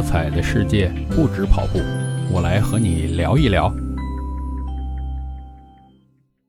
[0.00, 1.78] 多彩的世界不止跑步，
[2.32, 3.70] 我来和你聊一聊。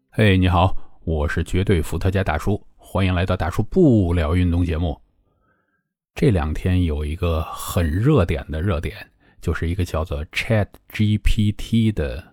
[0.10, 4.98] 嘿，你好，我是绝对伏特加大叔，欢迎来到大叔不聊运动节目。
[6.16, 8.96] 这两天有一个很热点的热点，
[9.42, 12.24] 就是一个叫做 Chat GPT 的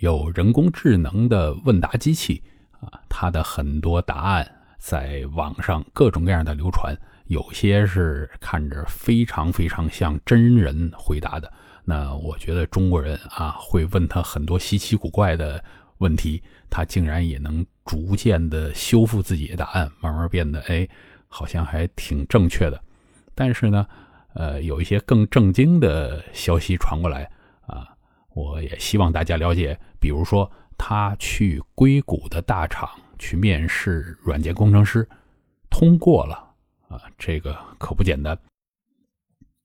[0.00, 2.40] 有人工智能的问答机器
[2.78, 4.48] 啊，它的很多答案
[4.78, 6.96] 在网上各种各样的流传。
[7.32, 11.50] 有些是看着非常非常像真人回答的，
[11.82, 15.64] 那我觉得中国人啊会问他很多稀奇古怪的
[15.96, 20.86] 问题，他竟然也能逐渐的修复自己的答案，慢慢变得哎，
[21.26, 22.78] 好像还挺正确的。
[23.34, 23.86] 但是呢，
[24.34, 27.30] 呃，有一些更正经的消息传过来
[27.66, 27.88] 啊，
[28.34, 32.86] 我也希望大家了解，比如说他去硅谷的大厂
[33.18, 35.08] 去面试软件工程师，
[35.70, 36.51] 通过了。
[36.92, 38.38] 啊，这个可不简单。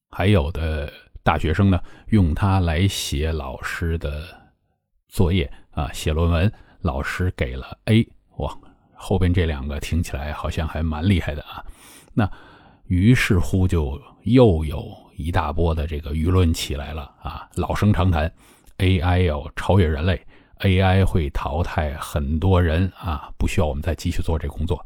[0.10, 0.92] 还有的
[1.22, 4.24] 大学生呢，用它来写老师的
[5.10, 8.58] 作业啊，写论文，老师给了 A，哇，
[8.96, 11.62] 后边这两个听起来好像还蛮厉害的啊。
[12.14, 12.32] 那
[12.86, 18.34] 于是乎就又有一大波的这个舆论起来了啊，老生常谈
[18.78, 20.26] ，AI 要超越人类
[20.60, 24.84] ，AI 会淘汰很多人啊，不需要我们再继续做这工作。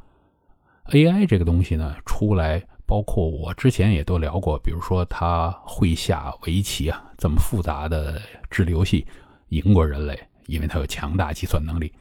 [0.90, 9.06] AI 这个东西呢，出来，包括我之前也都聊过，比如说它会下围棋啊，这么复杂的智力游戏，
[9.50, 11.94] 赢过人类，因为它有强大计算能力。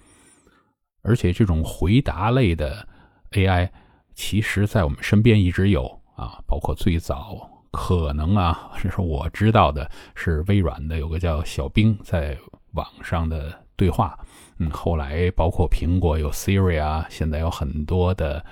[1.03, 2.85] 而且这种回答类的
[3.33, 3.69] AI，
[4.15, 5.87] 其实在我们身边一直有
[6.17, 12.37] 啊，包括最早可能啊，是说我知道的是微软的有个叫小冰在
[12.73, 14.19] 网上的对话，
[14.59, 18.45] 嗯，后来包括苹果有 Siri 啊，现在有很多的。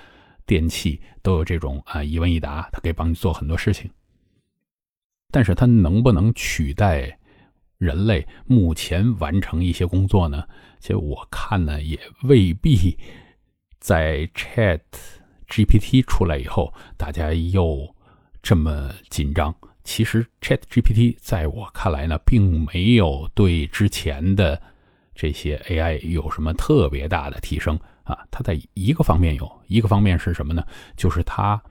[0.49, 3.87] 电器都有这种啊一问一答，它可以帮你做很多事情。
[5.29, 7.19] 但是它能不能取代
[7.77, 10.43] 人类目前完成一些工作呢？
[10.79, 12.97] 其实我看呢也未必。
[13.79, 14.81] 在 Chat
[15.47, 17.95] GPT 出来以后，大家又
[18.41, 19.55] 这么紧张。
[19.83, 24.59] 其实 Chat GPT 在我看来呢，并没有对之前的
[25.13, 27.79] 这些 AI 有什么特别大的提升。
[28.09, 30.63] 啊，它在一个方面有一个方面是什么呢？
[30.97, 31.61] 就是它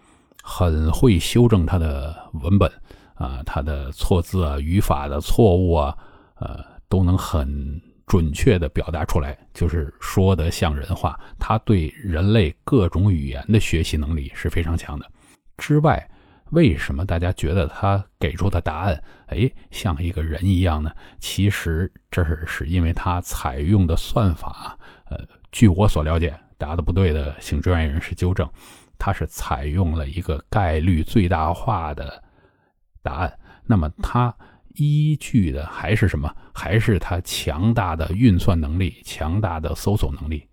[0.41, 2.71] 很会修正它的文本
[3.15, 5.98] 啊，它的错字啊、语法的错误啊，
[6.37, 11.19] 呃，都能很准确的表达出来，就是说的像人话。
[11.41, 15.04] 它对人类各种语言的学习能力是非常强的。
[15.56, 16.09] 之外，
[16.50, 20.91] 为什么大家觉得它给出的答案，哎，像一个人一样呢？
[21.19, 24.78] 其实这是是因为它采用的算法，
[25.10, 25.19] 呃。
[25.50, 28.46] 据我所了解，答的不对的，请专业人士纠正。
[28.98, 32.22] 他是采用了一个概率最大化的
[33.00, 34.34] 答案，那么它
[34.74, 36.30] 依据的还是什么？
[36.52, 40.47] 还是它强大的运算能力、强大的搜索能力。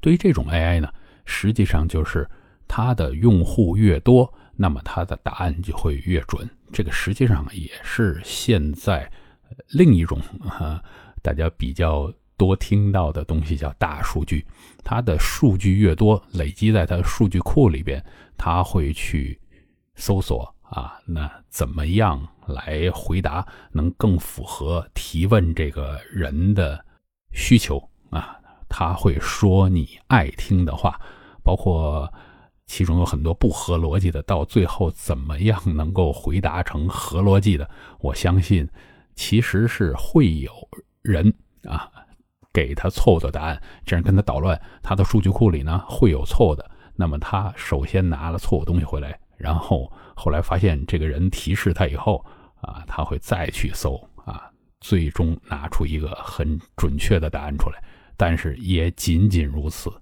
[0.00, 0.92] 对于这种 AI 呢，
[1.24, 2.28] 实际上就是
[2.66, 6.50] 它的用户越多，那么它的答案就会越准。
[6.72, 9.08] 这个实际上也是现在
[9.68, 10.82] 另一种啊，
[11.22, 12.12] 大家比较。
[12.36, 14.44] 多听到的东西叫大数据，
[14.84, 18.04] 它的数据越多，累积在它的数据库里边，
[18.36, 19.38] 它会去
[19.94, 26.84] 搜索啊，那怎么样来回答能更符合提问这个人的
[27.32, 28.36] 需求啊？
[28.68, 31.00] 他会说你爱听的话，
[31.42, 32.12] 包括
[32.66, 37.70] 其中有很多不合逻辑的，到最后怎么样能够回答成合逻辑的？
[38.00, 38.68] 我相信
[39.14, 40.50] 其实是会有
[41.02, 41.32] 人
[41.62, 41.88] 啊。
[42.56, 46.64] 给他错误的答案，这样跟他捣乱，他的数据库里呢会有错误的。
[46.94, 52.24] 那么他首先拿了错误东西回来，然后后来发现这个人提示他以后
[52.62, 54.50] 啊，他会再去搜啊，
[54.80, 57.76] 最终拿出一个很准确的答案出来。
[58.16, 59.92] 但是也仅仅如此。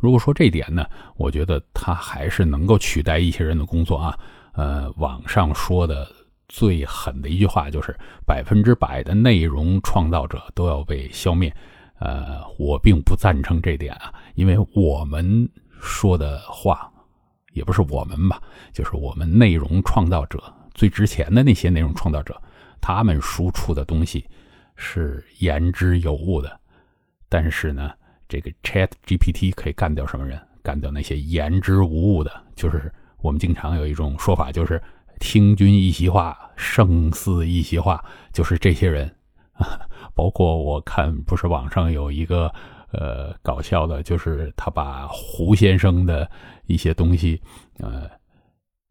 [0.00, 0.84] 如果说这点呢，
[1.14, 4.18] 我觉得他还是能够取代一些人的工作啊。
[4.54, 6.10] 呃，网上说的。
[6.48, 7.94] 最狠的一句话就是
[8.24, 11.52] 百分之百的内容创造者都要被消灭，
[11.98, 15.48] 呃，我并不赞成这点啊，因为我们
[15.80, 16.88] 说的话
[17.52, 18.40] 也不是我们吧，
[18.72, 20.40] 就是我们内容创造者
[20.72, 22.40] 最值钱的那些内容创造者，
[22.80, 24.24] 他们输出的东西
[24.76, 26.60] 是言之有物的，
[27.28, 27.90] 但是呢，
[28.28, 30.40] 这个 Chat GPT 可以干掉什么人？
[30.62, 34.80] 干掉那些言之无物的，就是我们经常有一种说法，就是。
[35.20, 39.14] 听君一席话，胜似一席话，就是这些人
[39.52, 39.80] 啊。
[40.14, 42.50] 包括我看，不是网上有一个
[42.90, 46.30] 呃搞笑的，就是他把胡先生的
[46.66, 47.38] 一些东西
[47.80, 48.08] 呃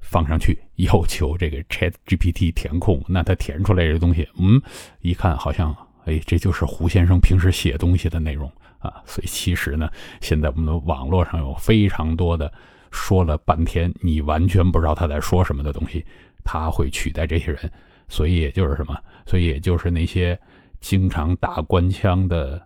[0.01, 4.61] 放上去，要求这个 Chat GPT 填空，那他填出来这东西，嗯，
[5.01, 5.75] 一看好像，
[6.05, 9.01] 哎，这就是胡先生平时写东西的内容啊。
[9.07, 9.89] 所以其实呢，
[10.21, 12.53] 现在我们的网络上有非常多的
[12.95, 16.03] 说了半天你完全不知道他在说什么的东西，
[16.43, 17.71] 他会取代这些人。
[18.07, 18.95] 所以也就是什么，
[19.25, 20.39] 所以也就是那些
[20.79, 22.63] 经常打官腔的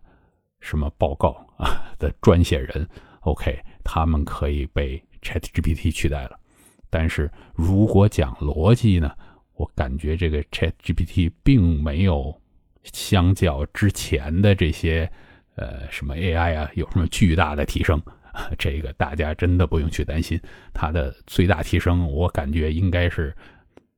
[0.60, 2.86] 什么报告啊 的撰写人
[3.22, 6.38] ，OK，他们可以被 Chat GPT 取代了。
[6.90, 9.10] 但是如果讲逻辑呢，
[9.54, 12.38] 我感觉这个 Chat GPT 并没有
[12.84, 15.10] 相较之前的这些
[15.56, 18.02] 呃什么 AI 啊有什么巨大的提升，
[18.58, 20.40] 这个大家真的不用去担心。
[20.74, 23.36] 它的最大提升，我感觉应该是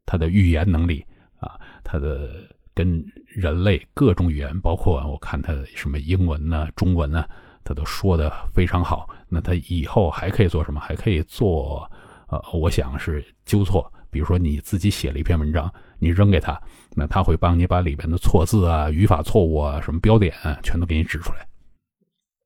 [0.06, 1.06] 它的语言能力
[1.40, 2.30] 啊，它的
[2.74, 7.26] 跟人类各种语言，包括我看它什么英文呢、中文呢，
[7.64, 9.10] 它都说的非常好。
[9.30, 10.80] 那它以后还可以做什么？
[10.80, 11.90] 还可以做。
[12.28, 16.58] 呃，我想是纠错，比如说你自己写了一篇文章，你扔给他，
[16.96, 20.34] 那他会帮你把里边的错字啊、语法错误啊、什么标点
[20.64, 21.46] 全都给你指出来。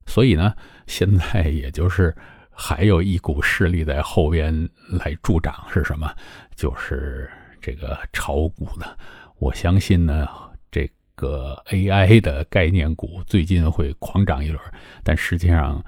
[0.06, 0.54] 所以呢，
[0.86, 2.14] 现在也就是
[2.50, 6.10] 还有一股势力在后边来助长，是什么？
[6.54, 7.28] 就是
[7.60, 8.96] 这个炒股的。
[9.38, 10.26] 我相信呢，
[10.70, 14.60] 这个 AI 的概念股最近会狂涨一轮，
[15.04, 15.84] 但实际上。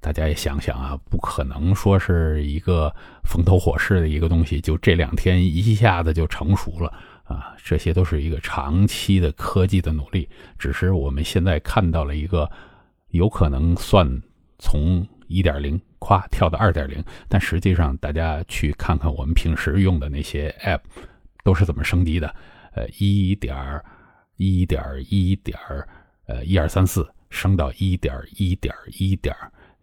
[0.00, 2.94] 大家也想想啊，不可能说是一个
[3.24, 6.86] 风头火势的一个东西，就这两天一下子就成熟了
[7.24, 7.52] 啊！
[7.64, 12.48] 这些都是一个长期的科技的努力，只是我们现在看到了一个
[13.10, 14.06] 有可能算
[14.58, 20.80] 从一点零夸跳到二点零，但实际上大家去看看我们平时用的那些 App
[21.44, 22.34] 都是怎么升级的，
[22.74, 23.56] 呃，一点
[24.36, 25.58] 一点一点
[26.26, 29.34] 呃一二三四升到一点一点一点。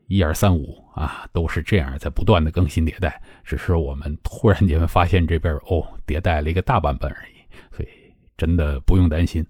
[0.08, 7.90] 一二三五啊，都是这样在不断的更新迭代，只是我们突然间发现这边哦迭代了一个大版本而已，所以
[8.38, 9.44] 真的不用担心。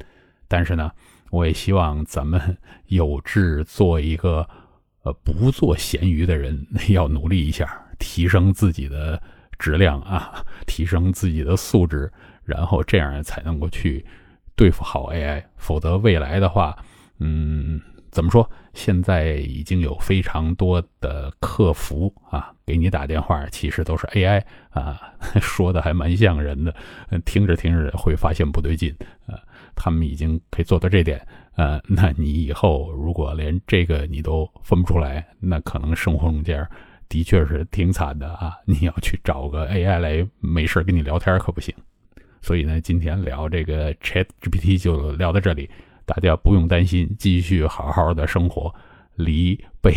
[0.48, 0.90] 但是呢，
[1.32, 2.58] 我也希望咱们
[2.88, 4.48] 有志做一个
[5.04, 9.22] 呃不做咸鱼的人， 要努力一下，提升自己的
[9.60, 12.12] 质量啊， 提升自己的素质，
[12.44, 14.06] 然后这样才能够去
[14.56, 16.78] 对付好 AI，否则未来的话，
[17.20, 17.82] 嗯。
[18.12, 18.50] 怎么说？
[18.74, 24.98] 现在已经有非常多的客服啊，给你打电话，其实都是 AI 啊，
[25.42, 26.74] 说的还蛮像人的。
[27.26, 28.96] 听着听着会发现不对劲
[29.28, 29.36] 啊，
[29.76, 31.26] 他们已经可以做到这点
[31.56, 31.82] 呃。
[31.88, 36.68] 那你以后如果连这个你都分不出来，那可能生活中间
[37.08, 38.54] 的确是挺惨的啊。
[38.66, 41.74] 你要去找个 AI 来没事跟你聊天可不行。
[42.42, 45.70] 所以呢，今天聊这个 ChatGPT 就聊到这里。
[46.06, 48.72] 大家不用担心，继续好好的生活，
[49.16, 49.92] 离被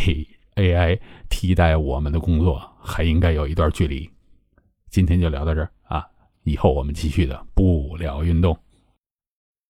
[0.54, 0.98] AI
[1.28, 4.08] 替代我们的工作还应该有一段距离。
[4.88, 6.06] 今天就聊到这儿啊，
[6.44, 8.58] 以后我们继续的不聊运动。